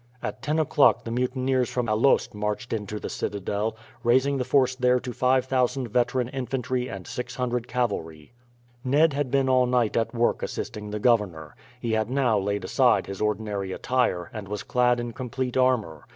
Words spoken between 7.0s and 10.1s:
600 cavalry. Ned had been all night